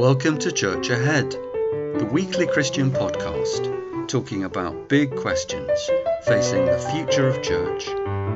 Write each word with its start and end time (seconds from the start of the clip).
Welcome 0.00 0.38
to 0.38 0.50
Church 0.50 0.88
Ahead, 0.88 1.30
the 1.30 2.08
weekly 2.10 2.46
Christian 2.46 2.90
podcast 2.90 4.08
talking 4.08 4.44
about 4.44 4.88
big 4.88 5.14
questions 5.14 5.78
facing 6.24 6.64
the 6.64 6.78
future 6.90 7.28
of 7.28 7.42
church 7.42 7.86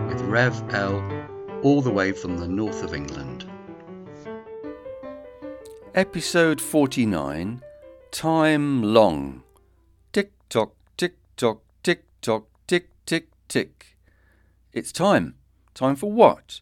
with 0.07 0.21
Rev 0.29 0.62
L, 0.75 1.03
all 1.62 1.80
the 1.80 1.90
way 1.90 2.12
from 2.12 2.36
the 2.36 2.46
north 2.46 2.85
of 2.85 2.93
England. 2.93 3.50
Episode 5.95 6.61
49 6.61 7.62
Time 8.11 8.82
Long. 8.82 9.43
Tick 10.12 10.32
tock, 10.50 10.75
tick 10.99 11.17
tock, 11.39 11.62
tick 11.82 12.04
tock, 12.21 12.44
tick 12.67 12.90
tick 13.07 13.31
tick. 13.49 13.96
It's 14.75 14.93
time. 14.93 15.36
Time 15.72 15.96
for 15.96 16.12
what? 16.12 16.61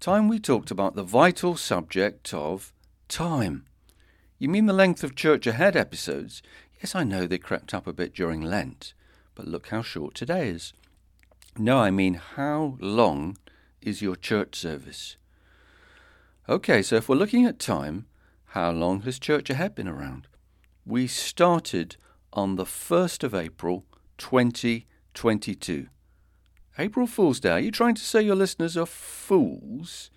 Time 0.00 0.26
we 0.26 0.38
talked 0.38 0.70
about 0.70 0.94
the 0.94 1.02
vital 1.02 1.54
subject 1.54 2.32
of 2.32 2.72
time. 3.08 3.66
You 4.40 4.48
mean 4.48 4.66
the 4.66 4.72
length 4.72 5.02
of 5.02 5.16
Church 5.16 5.48
Ahead 5.48 5.74
episodes? 5.76 6.42
Yes, 6.80 6.94
I 6.94 7.02
know 7.02 7.26
they 7.26 7.38
crept 7.38 7.74
up 7.74 7.88
a 7.88 7.92
bit 7.92 8.14
during 8.14 8.40
Lent, 8.40 8.94
but 9.34 9.48
look 9.48 9.68
how 9.68 9.82
short 9.82 10.14
today 10.14 10.48
is. 10.48 10.72
No, 11.56 11.78
I 11.78 11.90
mean 11.90 12.14
how 12.14 12.76
long 12.78 13.36
is 13.82 14.00
your 14.00 14.14
church 14.14 14.54
service? 14.54 15.16
Okay, 16.48 16.82
so 16.82 16.94
if 16.94 17.08
we're 17.08 17.16
looking 17.16 17.44
at 17.46 17.58
time, 17.58 18.06
how 18.52 18.70
long 18.70 19.00
has 19.02 19.18
Church 19.18 19.50
Ahead 19.50 19.74
been 19.74 19.88
around? 19.88 20.28
We 20.86 21.08
started 21.08 21.96
on 22.32 22.54
the 22.54 22.64
1st 22.64 23.24
of 23.24 23.34
April 23.34 23.86
2022. 24.18 25.88
April 26.78 27.06
Fool's 27.08 27.40
Day. 27.40 27.50
Are 27.50 27.58
you 27.58 27.72
trying 27.72 27.96
to 27.96 28.02
say 28.02 28.22
your 28.22 28.36
listeners 28.36 28.76
are 28.76 28.86
fools? 28.86 30.12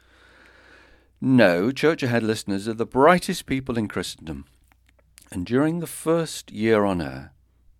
No, 1.24 1.72
Church 1.72 2.02
Ahead 2.02 2.24
listeners 2.24 2.68
are 2.68 2.74
the 2.74 2.84
brightest 2.84 3.46
people 3.46 3.78
in 3.78 3.88
Christendom. 3.88 4.46
And 5.32 5.46
during 5.46 5.80
the 5.80 5.86
first 5.86 6.52
year 6.52 6.84
on 6.84 7.00
air, 7.00 7.32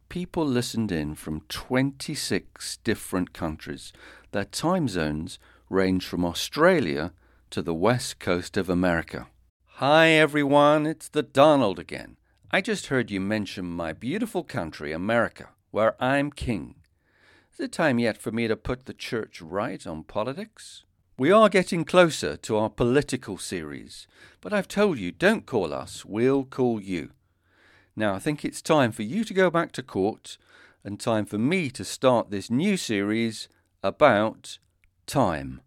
people 0.10 0.46
listened 0.46 0.92
in 0.92 1.16
from 1.16 1.42
26 1.50 2.78
different 2.84 3.34
countries. 3.34 3.94
Their 4.32 4.46
time 4.46 4.88
zones 4.88 5.40
range 5.72 6.06
from 6.06 6.24
Australia 6.24 7.14
to 7.50 7.64
the 7.64 7.74
west 7.74 8.20
coast 8.20 8.58
of 8.58 8.70
America. 8.70 9.26
Hi 9.78 10.10
everyone, 10.10 10.86
it's 10.86 11.10
the 11.10 11.24
Donald 11.24 11.80
again. 11.80 12.18
I 12.52 12.62
just 12.62 12.88
heard 12.88 13.10
you 13.10 13.20
mention 13.20 13.66
my 13.66 13.92
beautiful 13.92 14.44
country, 14.44 14.92
America, 14.92 15.50
where 15.72 15.96
I'm 16.00 16.32
king. 16.32 16.76
Is 17.52 17.60
it 17.60 17.72
time 17.72 17.98
yet 17.98 18.20
for 18.20 18.32
me 18.32 18.48
to 18.48 18.56
put 18.56 18.86
the 18.86 18.94
church 18.94 19.42
right 19.42 19.88
on 19.88 20.04
politics? 20.04 20.84
We 21.22 21.32
are 21.32 21.50
getting 21.50 21.86
closer 21.86 22.36
to 22.38 22.58
our 22.58 22.72
political 22.72 23.38
series, 23.38 24.08
but 24.42 24.52
I've 24.52 24.68
told 24.68 24.98
you 24.98 25.12
don't 25.12 25.46
call 25.46 25.72
us, 25.72 26.04
we'll 26.04 26.46
call 26.46 26.82
you. 26.82 27.12
Now 27.96 28.16
I 28.16 28.18
think 28.18 28.44
it's 28.44 28.60
time 28.60 28.92
for 28.92 29.04
you 29.04 29.24
to 29.26 29.34
go 29.36 29.52
back 29.52 29.72
to 29.74 29.84
court 29.84 30.40
and 30.84 31.00
time 31.00 31.28
for 31.28 31.38
me 31.38 31.70
to 31.70 31.86
start 31.86 32.32
this 32.32 32.50
new 32.50 32.76
series 32.76 33.50
about 33.84 34.58
time. 35.06 35.62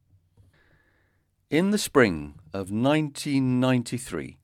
In 1.51 1.71
the 1.71 1.79
spring 1.79 2.35
of 2.53 2.73
1993, 2.73 4.39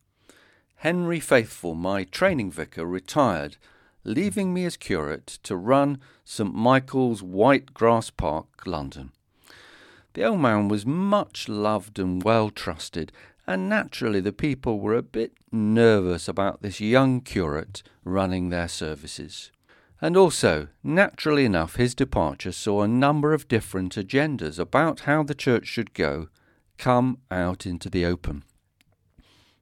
Henry 0.77 1.19
Faithful, 1.19 1.75
my 1.75 2.05
training 2.05 2.53
vicar, 2.53 2.87
retired, 2.87 3.57
leaving 4.05 4.55
me 4.55 4.65
as 4.65 4.77
curate 4.77 5.41
to 5.43 5.57
run 5.57 5.99
St 6.25 6.55
Michael's 6.55 7.21
White 7.21 7.75
Grass 7.75 8.11
Park, 8.11 8.47
London. 8.65 9.11
The 10.15 10.25
old 10.25 10.41
man 10.41 10.69
was 10.69 10.85
much 10.85 11.49
loved 11.49 11.99
and 11.99 12.23
well 12.23 12.51
trusted, 12.51 13.13
and 13.47 13.69
naturally 13.69 14.21
the 14.21 14.33
people 14.33 14.81
were 14.81 14.97
a 14.97 15.03
bit 15.03 15.33
nervous 15.53 16.27
about 16.29 16.63
this 16.63 16.81
young 16.81 17.21
curate 17.21 17.83
running 18.05 18.49
their 18.49 18.69
services. 18.69 19.51
And 20.01 20.17
also, 20.17 20.69
naturally 20.83 21.45
enough, 21.45 21.77
his 21.77 21.95
departure 21.95 22.53
saw 22.53 22.83
a 22.83 22.89
number 22.89 23.35
of 23.35 23.49
different 23.49 23.95
agendas 23.95 24.59
about 24.59 25.01
how 25.01 25.23
the 25.23 25.35
church 25.35 25.67
should 25.67 25.93
go 25.93 26.29
come 26.79 27.19
out 27.31 27.67
into 27.67 27.91
the 27.91 28.07
open. 28.07 28.43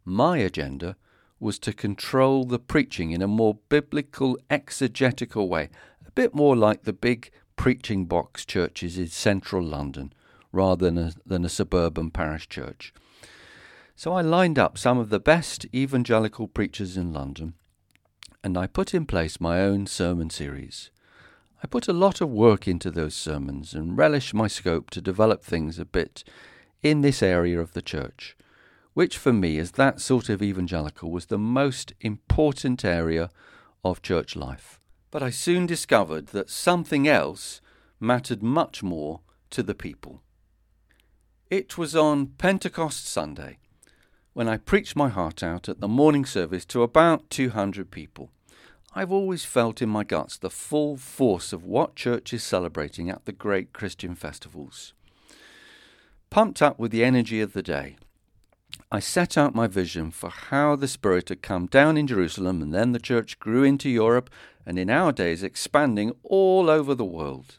My 0.05 0.39
agenda 0.39 0.97
was 1.41 1.59
to 1.61 1.73
control 1.73 2.45
the 2.45 2.59
preaching 2.59 3.11
in 3.11 3.21
a 3.21 3.29
more 3.29 3.59
biblical, 3.69 4.39
exegetical 4.49 5.49
way, 5.49 5.69
a 6.07 6.11
bit 6.13 6.35
more 6.35 6.57
like 6.57 6.85
the 6.85 6.93
big 6.93 7.31
preaching 7.57 8.07
box 8.07 8.45
churches 8.45 8.97
in 8.97 9.09
central 9.09 9.63
London, 9.63 10.13
rather 10.53 10.87
than 10.87 10.99
a, 10.99 11.13
than 11.27 11.45
a 11.45 11.49
suburban 11.49 12.11
parish 12.11 12.49
church. 12.49 12.93
So 13.97 14.13
I 14.13 14.21
lined 14.21 14.59
up 14.59 14.79
some 14.79 14.99
of 14.99 15.11
the 15.11 15.21
best 15.21 15.67
evangelical 15.75 16.49
preachers 16.49 16.97
in 16.97 17.13
London 17.13 17.55
and 18.43 18.57
I 18.57 18.67
put 18.67 18.95
in 18.95 19.07
place 19.07 19.41
my 19.41 19.61
own 19.61 19.87
sermon 19.87 20.31
series. 20.31 20.91
I 21.63 21.67
put 21.67 21.89
a 21.89 21.93
lot 21.93 22.21
of 22.21 22.31
work 22.31 22.69
into 22.69 22.91
those 22.91 23.15
sermons 23.15 23.75
and 23.75 23.99
relished 23.99 24.33
my 24.33 24.47
scope 24.47 24.91
to 24.91 25.01
develop 25.01 25.43
things 25.43 25.79
a 25.79 25.85
bit 25.85 26.23
in 26.83 27.01
this 27.01 27.23
area 27.23 27.61
of 27.61 27.73
the 27.73 27.83
church, 27.83 28.37
which 28.95 29.19
for 29.19 29.33
me, 29.33 29.59
as 29.59 29.73
that 29.73 30.01
sort 30.01 30.29
of 30.29 30.41
evangelical, 30.41 31.11
was 31.11 31.27
the 31.27 31.39
most 31.39 31.93
important 32.01 32.85
area 32.85 33.29
of 33.85 34.03
church 34.03 34.37
life. 34.37 34.79
But 35.11 35.23
I 35.23 35.31
soon 35.31 35.67
discovered 35.67 36.29
that 36.29 36.51
something 36.51 37.09
else 37.09 37.61
mattered 37.99 38.43
much 38.43 38.83
more 38.83 39.21
to 39.51 39.63
the 39.65 39.75
people. 39.75 40.23
It 41.51 41.79
was 41.79 41.97
on 41.97 42.27
Pentecost 42.37 43.07
Sunday 43.07 43.57
when 44.35 44.47
I 44.49 44.59
preached 44.59 44.95
my 44.95 45.09
heart 45.09 45.43
out 45.43 45.67
at 45.67 45.81
the 45.81 45.89
morning 45.89 46.27
service 46.27 46.67
to 46.67 46.83
about 46.83 47.31
200 47.31 47.91
people. 47.91 48.29
I've 48.95 49.11
always 49.11 49.47
felt 49.47 49.81
in 49.81 49.89
my 49.89 50.05
guts 50.05 50.37
the 50.37 50.51
full 50.51 50.99
force 50.99 51.55
of 51.55 51.65
what 51.65 51.97
church 51.97 52.35
is 52.35 52.43
celebrating 52.43 53.09
at 53.09 53.25
the 53.25 53.33
great 53.33 53.73
Christian 53.73 54.15
festivals. 54.15 54.93
Pumped 56.29 56.61
up 56.61 56.79
with 56.79 56.91
the 56.91 57.03
energy 57.03 57.41
of 57.41 57.55
the 57.55 57.63
day, 57.63 57.97
I 58.93 59.01
set 59.01 59.39
out 59.39 59.55
my 59.55 59.67
vision 59.67 60.11
for 60.11 60.29
how 60.29 60.77
the 60.77 60.87
Spirit 60.87 61.31
had 61.31 61.41
come 61.41 61.65
down 61.65 61.97
in 61.97 62.07
Jerusalem 62.07 62.61
and 62.61 62.75
then 62.75 62.93
the 62.93 62.99
church 62.99 63.39
grew 63.39 63.63
into 63.65 63.89
Europe 63.89 64.29
and 64.67 64.79
in 64.79 64.91
our 64.91 65.13
days 65.13 65.43
expanding 65.43 66.13
all 66.23 66.69
over 66.69 66.95
the 66.95 67.07
world. 67.07 67.59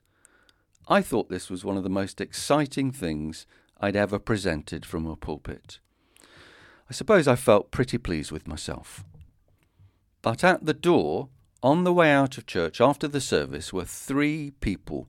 I 0.88 1.02
thought 1.02 1.30
this 1.30 1.50
was 1.50 1.66
one 1.66 1.76
of 1.78 1.84
the 1.84 1.90
most 1.90 2.22
exciting 2.22 2.92
things 2.92 3.48
I'd 3.80 3.96
ever 3.96 4.20
presented 4.20 4.86
from 4.86 5.06
a 5.06 5.16
pulpit. 5.16 5.80
I 6.90 6.94
suppose 6.94 7.28
I 7.28 7.36
felt 7.36 7.72
pretty 7.72 7.98
pleased 7.98 8.32
with 8.32 8.48
myself. 8.48 9.04
But 10.22 10.44
at 10.44 10.66
the 10.66 10.74
door, 10.74 11.30
on 11.64 11.84
the 11.84 11.94
way 11.94 12.12
out 12.12 12.38
of 12.38 12.46
church 12.46 12.82
after 12.82 13.08
the 13.08 13.22
service, 13.22 13.72
were 13.72 13.86
three 13.86 14.52
people 14.60 15.08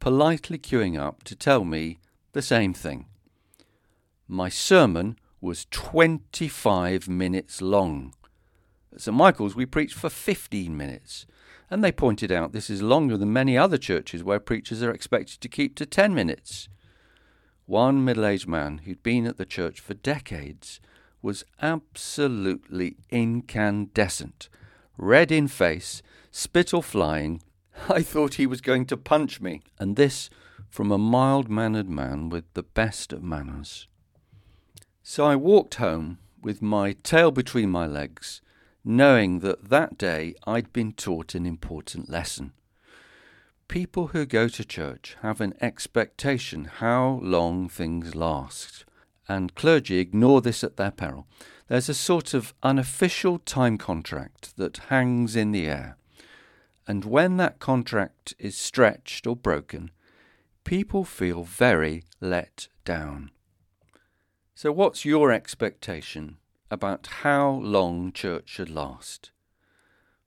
politely 0.00 0.58
queuing 0.58 0.98
up 0.98 1.22
to 1.24 1.36
tell 1.36 1.64
me 1.64 2.00
the 2.32 2.42
same 2.42 2.74
thing. 2.74 3.06
My 4.26 4.48
sermon 4.48 5.16
was 5.40 5.66
25 5.70 7.08
minutes 7.08 7.62
long. 7.62 8.14
At 8.92 9.02
St 9.02 9.16
Michael's, 9.16 9.54
we 9.54 9.66
preached 9.66 9.94
for 9.94 10.10
15 10.10 10.76
minutes, 10.76 11.26
and 11.70 11.82
they 11.82 11.92
pointed 11.92 12.32
out 12.32 12.52
this 12.52 12.68
is 12.68 12.82
longer 12.82 13.16
than 13.16 13.32
many 13.32 13.56
other 13.56 13.78
churches 13.78 14.22
where 14.22 14.40
preachers 14.40 14.82
are 14.82 14.90
expected 14.90 15.40
to 15.40 15.48
keep 15.48 15.76
to 15.76 15.86
10 15.86 16.14
minutes. 16.14 16.68
One 17.72 18.04
middle 18.04 18.26
aged 18.26 18.46
man 18.46 18.82
who'd 18.84 19.02
been 19.02 19.26
at 19.26 19.38
the 19.38 19.46
church 19.46 19.80
for 19.80 19.94
decades 19.94 20.78
was 21.22 21.46
absolutely 21.62 22.98
incandescent. 23.08 24.50
Red 24.98 25.32
in 25.32 25.48
face, 25.48 26.02
spittle 26.30 26.82
flying. 26.82 27.40
I 27.88 28.02
thought 28.02 28.34
he 28.34 28.46
was 28.46 28.60
going 28.60 28.84
to 28.88 28.98
punch 28.98 29.40
me, 29.40 29.62
and 29.78 29.96
this 29.96 30.28
from 30.68 30.92
a 30.92 30.98
mild 30.98 31.48
mannered 31.48 31.88
man 31.88 32.28
with 32.28 32.44
the 32.52 32.62
best 32.62 33.10
of 33.10 33.22
manners. 33.22 33.88
So 35.02 35.24
I 35.24 35.36
walked 35.36 35.76
home 35.76 36.18
with 36.42 36.60
my 36.60 36.92
tail 37.02 37.30
between 37.30 37.70
my 37.70 37.86
legs, 37.86 38.42
knowing 38.84 39.38
that 39.38 39.70
that 39.70 39.96
day 39.96 40.34
I'd 40.46 40.74
been 40.74 40.92
taught 40.92 41.34
an 41.34 41.46
important 41.46 42.10
lesson. 42.10 42.52
People 43.68 44.08
who 44.08 44.26
go 44.26 44.48
to 44.48 44.64
church 44.64 45.16
have 45.22 45.40
an 45.40 45.54
expectation 45.60 46.64
how 46.64 47.20
long 47.22 47.68
things 47.68 48.14
last, 48.14 48.84
and 49.28 49.54
clergy 49.54 49.98
ignore 49.98 50.40
this 50.40 50.62
at 50.62 50.76
their 50.76 50.90
peril. 50.90 51.26
There's 51.68 51.88
a 51.88 51.94
sort 51.94 52.34
of 52.34 52.52
unofficial 52.62 53.38
time 53.38 53.78
contract 53.78 54.56
that 54.58 54.76
hangs 54.88 55.34
in 55.36 55.52
the 55.52 55.66
air, 55.66 55.96
and 56.86 57.04
when 57.04 57.38
that 57.38 57.58
contract 57.60 58.34
is 58.38 58.56
stretched 58.56 59.26
or 59.26 59.36
broken, 59.36 59.90
people 60.64 61.04
feel 61.04 61.44
very 61.44 62.04
let 62.20 62.68
down. 62.84 63.30
So, 64.54 64.70
what's 64.70 65.04
your 65.04 65.32
expectation 65.32 66.36
about 66.70 67.08
how 67.22 67.50
long 67.50 68.12
church 68.12 68.48
should 68.48 68.70
last? 68.70 69.31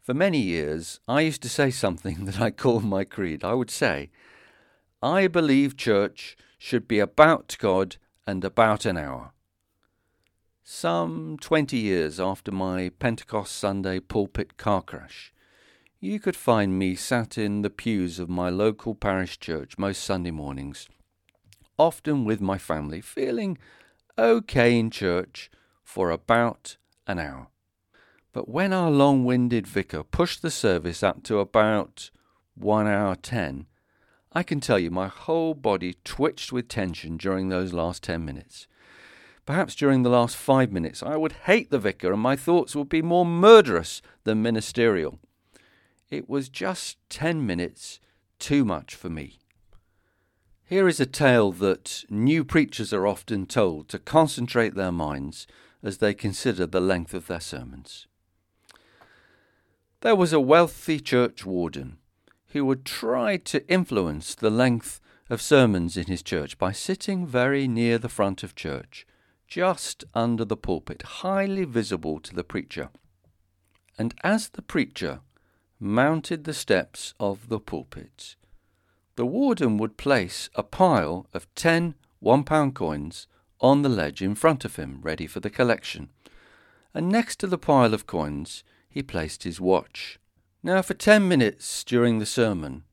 For 0.05 0.13
many 0.13 0.37
years, 0.37 0.99
I 1.07 1.21
used 1.21 1.41
to 1.41 1.49
say 1.49 1.71
something 1.71 2.25
that 2.25 2.39
I 2.39 2.51
call 2.51 2.79
my 2.79 3.05
creed. 3.05 3.43
I 3.43 3.55
would 3.55 3.71
say, 3.71 4.11
I 5.01 5.25
believe 5.25 5.75
church 5.75 6.37
should 6.59 6.87
be 6.87 6.99
about 6.99 7.57
God 7.59 7.97
and 8.27 8.45
about 8.45 8.85
an 8.85 8.97
hour. 8.97 9.31
some 10.63 11.37
20 11.41 11.77
years 11.77 12.19
after 12.19 12.51
my 12.51 12.89
Pentecost 12.99 13.55
Sunday 13.55 13.99
pulpit 13.99 14.57
car 14.57 14.83
crash, 14.83 15.33
you 15.99 16.19
could 16.19 16.35
find 16.35 16.77
me 16.77 16.93
sat 16.93 17.35
in 17.35 17.63
the 17.63 17.71
pews 17.71 18.19
of 18.19 18.29
my 18.29 18.51
local 18.51 18.93
parish 18.93 19.39
church 19.39 19.75
most 19.79 20.03
Sunday 20.03 20.31
mornings, 20.31 20.87
often 21.79 22.25
with 22.25 22.41
my 22.41 22.59
family, 22.59 23.01
feeling 23.01 23.57
okay 24.19 24.77
in 24.77 24.91
church 24.91 25.49
for 25.83 26.11
about 26.11 26.77
an 27.07 27.17
hour. 27.17 27.47
But 28.35 28.49
when 28.49 28.73
our 28.73 28.91
long 28.91 29.23
winded 29.23 29.65
vicar 29.65 30.03
pushed 30.03 30.41
the 30.41 30.51
service 30.51 31.01
up 31.01 31.23
to 31.23 31.39
about 31.39 32.09
one 32.53 32.85
hour 32.85 33.15
ten, 33.15 33.67
I 34.33 34.43
can 34.43 34.59
tell 34.59 34.77
you 34.77 34.91
my 34.91 35.07
whole 35.07 35.53
body 35.53 35.95
twitched 36.03 36.51
with 36.51 36.67
tension 36.67 37.15
during 37.15 37.47
those 37.47 37.71
last 37.71 38.03
ten 38.03 38.25
minutes. 38.25 38.67
Perhaps 39.45 39.73
during 39.73 40.03
the 40.03 40.09
last 40.09 40.35
five 40.35 40.69
minutes 40.69 41.01
I 41.01 41.15
would 41.15 41.31
hate 41.45 41.71
the 41.71 41.79
vicar 41.79 42.11
and 42.11 42.21
my 42.21 42.35
thoughts 42.35 42.75
would 42.75 42.89
be 42.89 43.01
more 43.01 43.25
murderous 43.25 44.01
than 44.25 44.41
ministerial. 44.41 45.17
It 46.09 46.27
was 46.27 46.49
just 46.49 46.97
ten 47.09 47.45
minutes 47.45 48.01
too 48.37 48.65
much 48.65 48.95
for 48.95 49.09
me. 49.09 49.39
Here 50.65 50.89
is 50.89 50.99
a 50.99 51.05
tale 51.05 51.53
that 51.53 52.03
new 52.09 52.43
preachers 52.43 52.91
are 52.91 53.07
often 53.07 53.45
told 53.45 53.87
to 53.87 53.97
concentrate 53.97 54.75
their 54.75 54.91
minds 54.91 55.47
as 55.81 55.99
they 55.99 56.13
consider 56.13 56.65
the 56.65 56.81
length 56.81 57.13
of 57.13 57.27
their 57.27 57.39
sermons. 57.39 58.07
There 60.05 60.15
was 60.15 60.33
a 60.33 60.39
wealthy 60.39 60.99
church 60.99 61.47
warden 61.47 61.97
who 62.49 62.63
would 62.65 62.85
try 62.85 63.37
to 63.37 63.67
influence 63.67 64.35
the 64.35 64.51
length 64.51 65.01
of 65.31 65.41
sermons 65.41 65.97
in 65.97 66.05
his 66.05 66.21
church 66.21 66.59
by 66.59 66.73
sitting 66.73 67.25
very 67.25 67.67
near 67.67 67.97
the 67.97 68.07
front 68.07 68.43
of 68.43 68.53
church 68.53 69.07
just 69.47 70.03
under 70.13 70.45
the 70.45 70.55
pulpit, 70.55 71.01
highly 71.01 71.63
visible 71.63 72.19
to 72.19 72.35
the 72.35 72.43
preacher. 72.43 72.91
And 73.97 74.13
as 74.23 74.49
the 74.49 74.61
preacher 74.61 75.21
mounted 75.79 76.43
the 76.43 76.53
steps 76.53 77.15
of 77.19 77.49
the 77.49 77.59
pulpit, 77.59 78.35
the 79.15 79.25
warden 79.25 79.75
would 79.79 79.97
place 79.97 80.51
a 80.53 80.61
pile 80.61 81.25
of 81.33 81.47
ten 81.55 81.95
one 82.19 82.43
pound 82.43 82.75
coins 82.75 83.25
on 83.59 83.81
the 83.81 83.89
ledge 83.89 84.21
in 84.21 84.35
front 84.35 84.65
of 84.65 84.75
him, 84.75 84.99
ready 85.01 85.25
for 85.25 85.39
the 85.39 85.49
collection. 85.49 86.09
And 86.93 87.09
next 87.09 87.39
to 87.39 87.47
the 87.47 87.57
pile 87.57 87.95
of 87.95 88.05
coins, 88.05 88.63
he 88.95 89.03
placed 89.03 89.43
his 89.43 89.59
watch. 89.59 90.17
Now, 90.63 90.81
for 90.81 90.93
ten 90.93 91.27
minutes 91.27 91.83
during 91.83 92.17
the 92.17 92.25
sermon, 92.25 92.85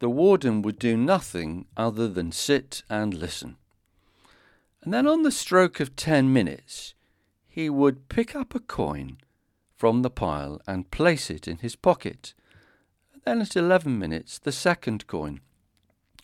the 0.00 0.10
warden 0.10 0.62
would 0.62 0.80
do 0.80 0.96
nothing 0.96 1.66
other 1.76 2.08
than 2.08 2.32
sit 2.32 2.82
and 2.90 3.14
listen. 3.14 3.56
And 4.82 4.92
then 4.92 5.06
on 5.06 5.22
the 5.22 5.30
stroke 5.30 5.78
of 5.78 5.94
ten 5.94 6.32
minutes, 6.32 6.94
he 7.46 7.70
would 7.70 8.08
pick 8.08 8.34
up 8.34 8.52
a 8.56 8.58
coin 8.58 9.18
from 9.76 10.02
the 10.02 10.10
pile 10.10 10.60
and 10.66 10.90
place 10.90 11.30
it 11.30 11.46
in 11.46 11.58
his 11.58 11.76
pocket. 11.76 12.34
And 13.12 13.22
then 13.24 13.40
at 13.40 13.54
eleven 13.54 13.96
minutes, 13.96 14.40
the 14.40 14.52
second 14.52 15.06
coin. 15.06 15.40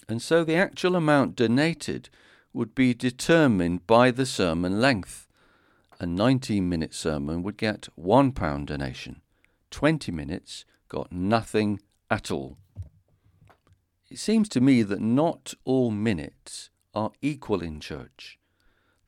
And 0.08 0.20
so 0.20 0.42
the 0.42 0.56
actual 0.56 0.96
amount 0.96 1.36
donated 1.36 2.10
would 2.52 2.74
be 2.74 2.94
determined 2.94 3.86
by 3.86 4.10
the 4.10 4.26
sermon 4.26 4.80
length. 4.80 5.28
A 6.00 6.06
19 6.06 6.68
minute 6.68 6.94
sermon 6.94 7.44
would 7.44 7.56
get 7.56 7.88
one 7.94 8.32
pound 8.32 8.66
donation. 8.66 9.20
20 9.70 10.10
minutes 10.10 10.64
got 10.88 11.12
nothing 11.12 11.80
at 12.10 12.32
all. 12.32 12.56
It 14.10 14.18
seems 14.18 14.48
to 14.48 14.60
me 14.60 14.82
that 14.82 15.00
not 15.00 15.54
all 15.64 15.92
minutes 15.92 16.70
are 16.92 17.12
equal 17.22 17.62
in 17.62 17.78
church 17.78 18.40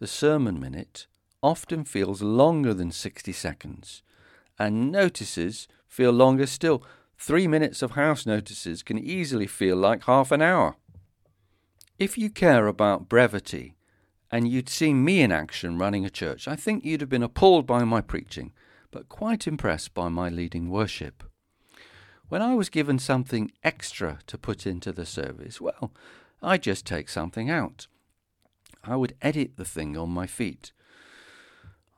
the 0.02 0.08
sermon 0.08 0.58
minute 0.58 1.06
often 1.44 1.84
feels 1.84 2.22
longer 2.22 2.74
than 2.74 2.90
60 2.90 3.30
seconds, 3.30 4.02
and 4.58 4.90
notices 4.90 5.68
feel 5.86 6.10
longer 6.10 6.44
still. 6.44 6.82
Three 7.16 7.46
minutes 7.46 7.82
of 7.82 7.92
house 7.92 8.26
notices 8.26 8.82
can 8.82 8.98
easily 8.98 9.46
feel 9.46 9.76
like 9.76 10.02
half 10.06 10.32
an 10.32 10.42
hour. 10.42 10.74
If 12.00 12.18
you 12.18 12.30
care 12.30 12.66
about 12.66 13.08
brevity, 13.08 13.76
and 14.32 14.48
you'd 14.48 14.70
seen 14.70 15.04
me 15.04 15.20
in 15.20 15.30
action 15.30 15.78
running 15.78 16.06
a 16.06 16.10
church, 16.10 16.48
I 16.48 16.56
think 16.56 16.84
you'd 16.84 17.02
have 17.02 17.10
been 17.10 17.22
appalled 17.22 17.66
by 17.66 17.84
my 17.84 18.00
preaching, 18.00 18.52
but 18.90 19.10
quite 19.10 19.46
impressed 19.46 19.92
by 19.92 20.08
my 20.08 20.30
leading 20.30 20.70
worship. 20.70 21.22
When 22.30 22.40
I 22.40 22.54
was 22.54 22.70
given 22.70 22.98
something 22.98 23.52
extra 23.62 24.20
to 24.26 24.38
put 24.38 24.66
into 24.66 24.90
the 24.90 25.04
service, 25.04 25.60
well, 25.60 25.92
I 26.42 26.56
just 26.56 26.86
take 26.86 27.10
something 27.10 27.50
out. 27.50 27.88
I 28.82 28.96
would 28.96 29.14
edit 29.20 29.56
the 29.56 29.66
thing 29.66 29.98
on 29.98 30.08
my 30.08 30.26
feet. 30.26 30.72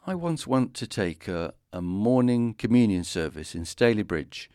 I 0.04 0.16
once 0.16 0.44
went 0.44 0.75
to 0.75 0.88
take 0.88 1.28
a, 1.28 1.54
a 1.72 1.81
morning 1.81 2.54
communion 2.54 3.04
service 3.04 3.54
in 3.54 3.62
Stalybridge, 3.62 4.48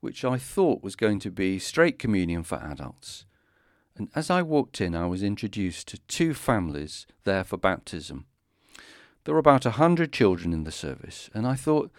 which 0.00 0.24
I 0.24 0.38
thought 0.38 0.82
was 0.82 0.96
going 0.96 1.20
to 1.20 1.30
be 1.30 1.58
straight 1.58 1.98
communion 1.98 2.42
for 2.42 2.56
adults. 2.56 3.26
And 4.00 4.08
as 4.14 4.30
I 4.30 4.40
walked 4.40 4.80
in, 4.80 4.94
I 4.94 5.06
was 5.06 5.22
introduced 5.22 5.86
to 5.88 5.98
two 6.08 6.32
families 6.32 7.06
there 7.24 7.44
for 7.44 7.58
baptism. 7.58 8.24
There 9.24 9.34
were 9.34 9.40
about 9.40 9.66
a 9.66 9.72
hundred 9.72 10.10
children 10.10 10.54
in 10.54 10.64
the 10.64 10.72
service, 10.72 11.28
and 11.34 11.46
I 11.46 11.54
thought, 11.54 11.92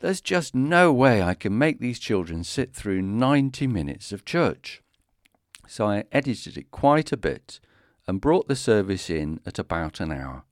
there's 0.00 0.22
just 0.22 0.54
no 0.54 0.90
way 0.90 1.22
I 1.22 1.34
can 1.34 1.58
make 1.58 1.80
these 1.80 1.98
children 1.98 2.44
sit 2.44 2.72
through 2.72 3.02
90 3.02 3.66
minutes 3.66 4.10
of 4.10 4.24
church. 4.24 4.82
So 5.68 5.86
I 5.86 6.04
edited 6.12 6.56
it 6.56 6.70
quite 6.70 7.12
a 7.12 7.16
bit 7.18 7.60
and 8.06 8.22
brought 8.22 8.48
the 8.48 8.56
service 8.56 9.10
in 9.10 9.38
at 9.44 9.58
about 9.58 10.00
an 10.00 10.12
hour. 10.12 10.44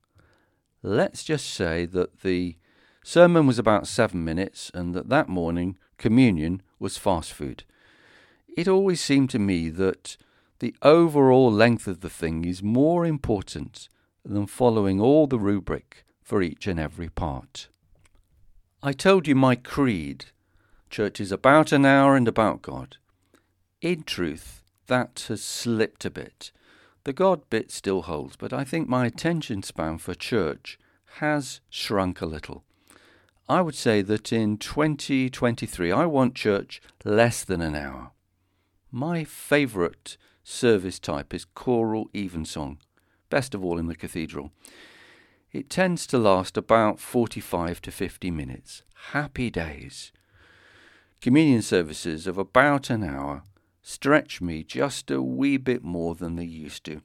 Let's 0.83 1.23
just 1.23 1.47
say 1.47 1.87
that 1.87 2.19
the 2.21 2.55
sermon 3.03 3.47
was 3.47 3.57
about 3.57 3.87
seven 3.87 4.23
minutes 4.23 4.69
and 4.75 4.93
that 4.93 5.09
that 5.09 5.27
morning 5.27 5.79
communion 5.97 6.61
was 6.77 6.99
fast 6.99 7.33
food. 7.33 7.63
It 8.55 8.67
always 8.67 9.01
seemed 9.01 9.31
to 9.31 9.39
me 9.39 9.69
that 9.69 10.17
the 10.63 10.73
overall 10.81 11.51
length 11.51 11.87
of 11.87 11.99
the 11.99 12.09
thing 12.09 12.45
is 12.45 12.63
more 12.63 13.05
important 13.05 13.89
than 14.23 14.45
following 14.45 15.01
all 15.01 15.27
the 15.27 15.37
rubric 15.37 16.05
for 16.21 16.41
each 16.41 16.67
and 16.67 16.79
every 16.79 17.09
part. 17.09 17.67
I 18.81 18.93
told 18.93 19.27
you 19.27 19.35
my 19.35 19.55
creed. 19.55 20.27
Church 20.89 21.19
is 21.19 21.33
about 21.33 21.73
an 21.73 21.85
hour 21.85 22.15
and 22.15 22.29
about 22.29 22.61
God. 22.61 22.95
In 23.81 24.03
truth, 24.03 24.61
that 24.87 25.25
has 25.27 25.43
slipped 25.43 26.05
a 26.05 26.09
bit. 26.09 26.53
The 27.03 27.11
God 27.11 27.41
bit 27.49 27.69
still 27.69 28.03
holds, 28.03 28.37
but 28.37 28.53
I 28.53 28.63
think 28.63 28.87
my 28.87 29.05
attention 29.05 29.63
span 29.63 29.97
for 29.97 30.15
church 30.15 30.79
has 31.15 31.59
shrunk 31.69 32.21
a 32.21 32.25
little. 32.25 32.63
I 33.49 33.59
would 33.59 33.75
say 33.75 34.01
that 34.01 34.31
in 34.31 34.55
2023 34.55 35.91
I 35.91 36.05
want 36.05 36.35
church 36.35 36.81
less 37.03 37.43
than 37.43 37.59
an 37.59 37.75
hour. 37.75 38.11
My 38.93 39.25
favourite 39.25 40.15
service 40.43 40.99
type 40.99 41.33
is 41.33 41.45
choral 41.45 42.09
evensong, 42.15 42.79
best 43.29 43.53
of 43.53 43.63
all 43.63 43.77
in 43.77 43.87
the 43.87 43.95
cathedral. 43.95 44.51
It 45.51 45.69
tends 45.69 46.07
to 46.07 46.17
last 46.17 46.57
about 46.57 46.99
45 46.99 47.81
to 47.81 47.91
50 47.91 48.31
minutes. 48.31 48.83
Happy 49.11 49.49
days. 49.49 50.11
Communion 51.21 51.61
services 51.61 52.27
of 52.27 52.37
about 52.37 52.89
an 52.89 53.03
hour 53.03 53.43
stretch 53.81 54.41
me 54.41 54.63
just 54.63 55.11
a 55.11 55.21
wee 55.21 55.57
bit 55.57 55.83
more 55.83 56.15
than 56.15 56.35
they 56.35 56.43
used 56.43 56.83
to. 56.85 57.01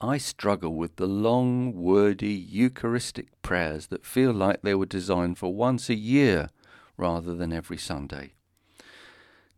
I 0.00 0.18
struggle 0.18 0.74
with 0.74 0.96
the 0.96 1.06
long, 1.06 1.72
wordy 1.72 2.34
Eucharistic 2.34 3.28
prayers 3.40 3.86
that 3.86 4.04
feel 4.04 4.32
like 4.32 4.60
they 4.60 4.74
were 4.74 4.86
designed 4.86 5.38
for 5.38 5.54
once 5.54 5.88
a 5.88 5.94
year 5.94 6.50
rather 6.98 7.34
than 7.34 7.52
every 7.52 7.78
Sunday. 7.78 8.35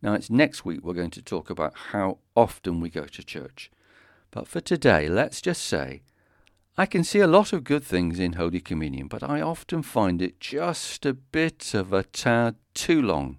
Now, 0.01 0.13
it's 0.13 0.29
next 0.29 0.63
week 0.63 0.83
we're 0.83 0.93
going 0.93 1.11
to 1.11 1.21
talk 1.21 1.49
about 1.49 1.73
how 1.91 2.19
often 2.35 2.79
we 2.79 2.89
go 2.89 3.05
to 3.05 3.23
church. 3.23 3.69
But 4.31 4.47
for 4.47 4.61
today, 4.61 5.09
let's 5.09 5.41
just 5.41 5.63
say 5.63 6.01
I 6.77 6.85
can 6.85 7.03
see 7.03 7.19
a 7.19 7.27
lot 7.27 7.51
of 7.51 7.65
good 7.65 7.83
things 7.83 8.19
in 8.19 8.33
Holy 8.33 8.61
Communion, 8.61 9.07
but 9.07 9.23
I 9.23 9.41
often 9.41 9.83
find 9.83 10.21
it 10.21 10.39
just 10.39 11.05
a 11.05 11.13
bit 11.13 11.73
of 11.73 11.91
a 11.91 12.03
tad 12.03 12.55
too 12.73 13.01
long 13.01 13.37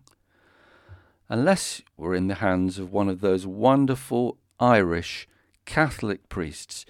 unless 1.30 1.80
we're 1.96 2.14
in 2.14 2.26
the 2.26 2.34
hands 2.34 2.78
of 2.78 2.92
one 2.92 3.08
of 3.08 3.20
those 3.20 3.46
wonderful 3.46 4.36
Irish 4.58 5.28
Catholic 5.64 6.28
priests 6.28 6.84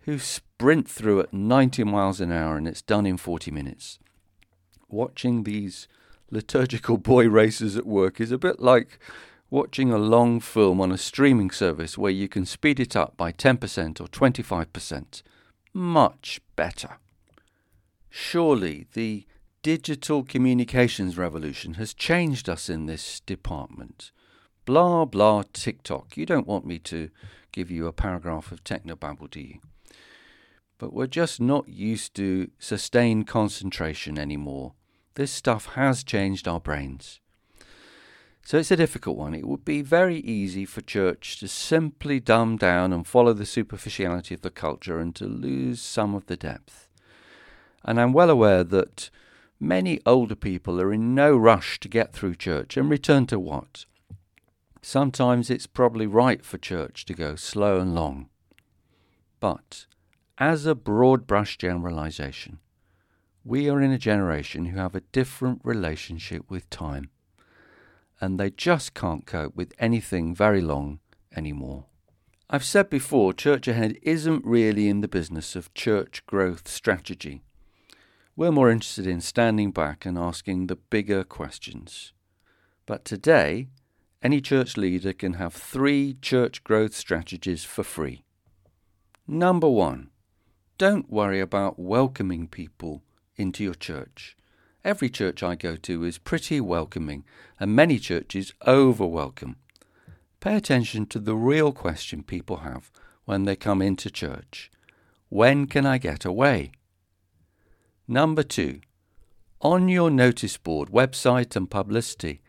who 0.00 0.18
sprint 0.18 0.88
through 0.88 1.20
at 1.20 1.32
90 1.32 1.82
miles 1.84 2.20
an 2.20 2.30
hour 2.30 2.56
and 2.56 2.68
it's 2.68 2.82
done 2.82 3.06
in 3.06 3.16
40 3.16 3.50
minutes. 3.50 3.98
Watching 4.88 5.42
these 5.42 5.88
liturgical 6.30 6.98
boy 6.98 7.28
racers 7.28 7.76
at 7.76 7.86
work 7.86 8.20
is 8.20 8.32
a 8.32 8.38
bit 8.38 8.60
like 8.60 8.98
watching 9.50 9.90
a 9.90 9.98
long 9.98 10.40
film 10.40 10.80
on 10.80 10.92
a 10.92 10.98
streaming 10.98 11.50
service 11.50 11.98
where 11.98 12.10
you 12.10 12.28
can 12.28 12.46
speed 12.46 12.80
it 12.80 12.96
up 12.96 13.16
by 13.16 13.32
10% 13.32 14.00
or 14.00 14.06
25%. 14.06 15.22
Much 15.74 16.40
better. 16.56 16.98
Surely 18.08 18.86
the 18.94 19.26
digital 19.62 20.22
communications 20.22 21.16
revolution 21.16 21.74
has 21.74 21.94
changed 21.94 22.48
us 22.48 22.68
in 22.68 22.86
this 22.86 23.20
department. 23.20 24.10
Blah, 24.64 25.04
blah, 25.04 25.42
TikTok. 25.52 26.16
You 26.16 26.26
don't 26.26 26.46
want 26.46 26.66
me 26.66 26.78
to 26.80 27.10
give 27.52 27.70
you 27.70 27.86
a 27.86 27.92
paragraph 27.92 28.52
of 28.52 28.64
technobabble, 28.64 29.30
do 29.30 29.40
you? 29.40 29.58
but 30.82 30.92
we're 30.92 31.06
just 31.06 31.40
not 31.40 31.68
used 31.68 32.12
to 32.12 32.50
sustained 32.58 33.24
concentration 33.24 34.18
anymore. 34.18 34.72
This 35.14 35.30
stuff 35.30 35.66
has 35.74 36.02
changed 36.02 36.48
our 36.48 36.60
brains. 36.60 37.20
So 38.44 38.58
it's 38.58 38.70
a 38.70 38.76
difficult 38.76 39.16
one. 39.16 39.34
It 39.34 39.46
would 39.46 39.64
be 39.64 39.82
very 39.82 40.18
easy 40.18 40.64
for 40.64 40.80
church 40.80 41.38
to 41.40 41.48
simply 41.48 42.18
dumb 42.18 42.56
down 42.56 42.92
and 42.92 43.06
follow 43.06 43.32
the 43.32 43.46
superficiality 43.46 44.34
of 44.34 44.42
the 44.42 44.50
culture 44.50 44.98
and 44.98 45.14
to 45.16 45.26
lose 45.26 45.80
some 45.80 46.14
of 46.14 46.26
the 46.26 46.36
depth. 46.36 46.88
And 47.84 48.00
I'm 48.00 48.12
well 48.12 48.30
aware 48.30 48.64
that 48.64 49.10
many 49.60 50.00
older 50.04 50.34
people 50.34 50.80
are 50.80 50.92
in 50.92 51.14
no 51.14 51.36
rush 51.36 51.78
to 51.80 51.88
get 51.88 52.12
through 52.12 52.34
church 52.34 52.76
and 52.76 52.90
return 52.90 53.26
to 53.26 53.38
what? 53.38 53.84
Sometimes 54.80 55.48
it's 55.48 55.68
probably 55.68 56.06
right 56.06 56.44
for 56.44 56.58
church 56.58 57.04
to 57.04 57.14
go 57.14 57.36
slow 57.36 57.78
and 57.78 57.94
long. 57.94 58.28
But, 59.38 59.86
as 60.38 60.66
a 60.66 60.74
broad 60.74 61.28
brush 61.28 61.56
generalization, 61.56 62.58
we 63.44 63.68
are 63.68 63.80
in 63.80 63.90
a 63.90 63.98
generation 63.98 64.66
who 64.66 64.78
have 64.78 64.94
a 64.94 65.02
different 65.12 65.60
relationship 65.64 66.48
with 66.48 66.70
time, 66.70 67.10
and 68.20 68.38
they 68.38 68.50
just 68.50 68.94
can't 68.94 69.26
cope 69.26 69.56
with 69.56 69.72
anything 69.78 70.34
very 70.34 70.60
long 70.60 71.00
anymore. 71.34 71.86
I've 72.48 72.64
said 72.64 72.90
before, 72.90 73.32
Church 73.32 73.66
Ahead 73.66 73.98
isn't 74.02 74.44
really 74.44 74.88
in 74.88 75.00
the 75.00 75.08
business 75.08 75.56
of 75.56 75.72
church 75.74 76.24
growth 76.26 76.68
strategy. 76.68 77.42
We're 78.36 78.52
more 78.52 78.70
interested 78.70 79.06
in 79.06 79.20
standing 79.20 79.72
back 79.72 80.06
and 80.06 80.16
asking 80.16 80.66
the 80.66 80.76
bigger 80.76 81.24
questions. 81.24 82.12
But 82.86 83.04
today, 83.04 83.68
any 84.22 84.40
church 84.40 84.76
leader 84.76 85.12
can 85.12 85.34
have 85.34 85.52
three 85.52 86.16
church 86.22 86.62
growth 86.62 86.94
strategies 86.94 87.64
for 87.64 87.82
free. 87.82 88.22
Number 89.26 89.68
one, 89.68 90.10
don't 90.78 91.10
worry 91.10 91.40
about 91.40 91.78
welcoming 91.78 92.46
people 92.46 93.02
into 93.42 93.62
your 93.62 93.74
church. 93.74 94.36
Every 94.82 95.10
church 95.10 95.42
I 95.42 95.54
go 95.54 95.76
to 95.76 96.04
is 96.04 96.16
pretty 96.16 96.60
welcoming, 96.60 97.24
and 97.60 97.76
many 97.76 97.98
churches 97.98 98.54
over 98.66 99.06
welcome. 99.06 99.56
Pay 100.40 100.56
attention 100.56 101.04
to 101.06 101.18
the 101.18 101.36
real 101.36 101.72
question 101.72 102.22
people 102.22 102.58
have 102.58 102.90
when 103.26 103.44
they 103.44 103.56
come 103.56 103.82
into 103.82 104.10
church 104.10 104.70
When 105.28 105.66
can 105.66 105.84
I 105.84 105.98
get 105.98 106.24
away? 106.24 106.72
Number 108.08 108.42
two, 108.42 108.80
on 109.60 109.88
your 109.88 110.10
notice 110.10 110.56
board, 110.56 110.88
website, 110.90 111.54
and 111.54 111.70
publicity, 111.70 112.40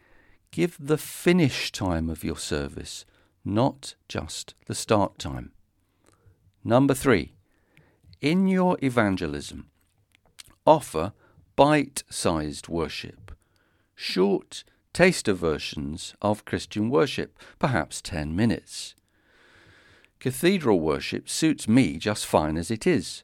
Give 0.54 0.78
the 0.80 1.00
finish 1.00 1.72
time 1.72 2.12
of 2.12 2.24
your 2.24 2.38
service, 2.38 3.06
not 3.44 3.96
just 4.08 4.54
the 4.68 4.76
start 4.76 5.18
time. 5.18 5.52
Number 6.64 6.94
three, 6.94 7.34
in 8.22 8.48
your 8.48 8.78
evangelism, 8.84 9.72
offer 10.66 11.14
bite 11.56 12.04
sized 12.10 12.68
worship, 12.68 13.32
short 13.96 14.64
taster 14.94 15.34
versions 15.34 16.14
of 16.22 16.46
Christian 16.46 16.90
worship, 16.90 17.38
perhaps 17.60 18.02
10 18.02 18.36
minutes. 18.36 18.96
Cathedral 20.20 20.80
worship 20.80 21.28
suits 21.28 21.68
me 21.68 21.98
just 21.98 22.26
fine 22.26 22.58
as 22.58 22.72
it 22.72 22.88
is, 22.88 23.24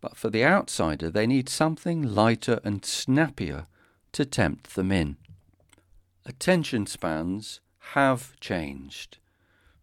but 0.00 0.16
for 0.16 0.30
the 0.30 0.44
outsider 0.44 1.10
they 1.10 1.26
need 1.26 1.48
something 1.48 2.02
lighter 2.02 2.60
and 2.64 2.84
snappier 2.84 3.66
to 4.12 4.24
tempt 4.24 4.74
them 4.74 4.90
in. 4.90 5.16
Attention 6.24 6.86
spans 6.86 7.60
have 7.94 8.38
changed. 8.40 9.18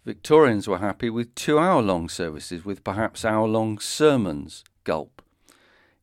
Victorians 0.05 0.67
were 0.67 0.77
happy 0.77 1.10
with 1.10 1.36
two 1.36 1.60
hour 1.60 1.81
long 1.81 2.10
services 2.10 2.63
with 2.63 2.84
perhaps 2.84 3.25
hour 3.25 3.48
long 3.48 3.77
sermons. 3.77 4.63
Gulp. 4.84 5.22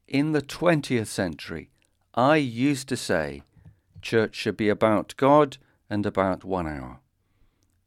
In 0.09 0.31
the 0.31 0.43
20th 0.43 1.09
century, 1.09 1.69
I 2.15 2.37
used 2.37 2.89
to 2.91 2.97
say 2.97 3.43
church 4.01 4.37
should 4.37 4.57
be 4.57 4.69
about 4.69 5.17
God 5.17 5.57
and 5.91 6.07
about 6.07 6.45
one 6.45 6.69
hour. 6.69 7.01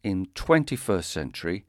In 0.04 0.26
21st 0.36 1.06
century, 1.06 1.66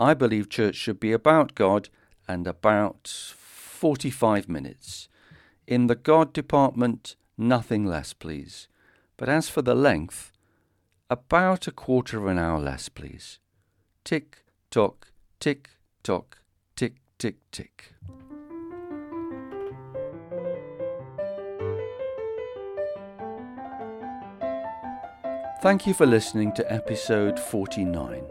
I 0.00 0.14
believe 0.14 0.48
church 0.48 0.76
should 0.76 0.98
be 0.98 1.12
about 1.12 1.54
God 1.54 1.90
and 2.26 2.46
about 2.46 3.06
45 3.06 4.48
minutes. 4.48 5.10
In 5.66 5.88
the 5.88 5.94
God 5.94 6.32
department, 6.32 7.16
nothing 7.36 7.84
less, 7.84 8.14
please. 8.14 8.68
But 9.18 9.28
as 9.28 9.50
for 9.50 9.60
the 9.60 9.74
length, 9.74 10.32
about 11.10 11.66
a 11.66 11.70
quarter 11.70 12.16
of 12.16 12.26
an 12.28 12.38
hour 12.38 12.58
less, 12.58 12.88
please. 12.88 13.40
Tick, 14.04 14.38
tock, 14.70 15.08
tick, 15.38 15.68
tock, 16.02 16.38
tick, 16.76 16.94
tick, 17.18 17.36
tick. 17.52 17.92
Thank 25.66 25.84
you 25.84 25.94
for 25.94 26.06
listening 26.06 26.52
to 26.52 26.72
episode 26.72 27.40
49. 27.40 28.24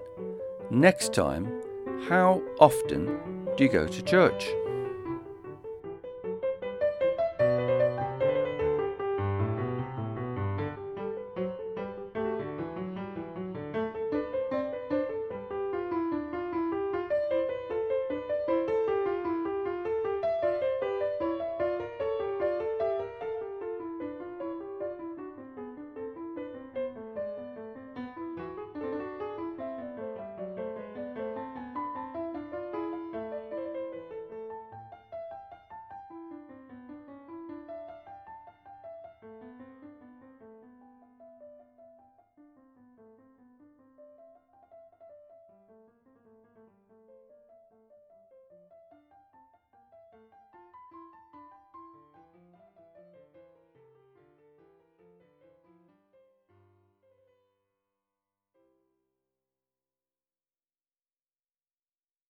Next 0.72 1.14
time, 1.14 1.62
how 2.08 2.42
often 2.62 3.08
do 3.58 3.66
you 3.66 3.70
go 3.70 3.86
to 3.88 4.02
church? 4.02 4.48